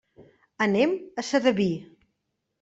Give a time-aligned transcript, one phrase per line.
[0.65, 1.69] Anem a Sedaví.